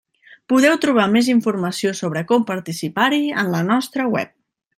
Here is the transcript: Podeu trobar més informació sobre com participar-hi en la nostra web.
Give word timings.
Podeu 0.51 0.77
trobar 0.85 1.03
més 1.15 1.29
informació 1.33 1.93
sobre 1.99 2.23
com 2.33 2.47
participar-hi 2.49 3.23
en 3.43 3.53
la 3.59 3.61
nostra 3.71 4.09
web. 4.17 4.35